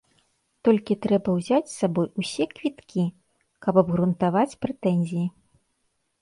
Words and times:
Толькі 0.67 0.95
трэба 1.05 1.29
ўзяць 1.35 1.67
з 1.71 1.75
сабой 1.81 2.07
усе 2.23 2.47
квіткі, 2.53 3.05
каб 3.67 3.73
абгрунтаваць 3.83 4.57
прэтэнзіі. 4.67 5.27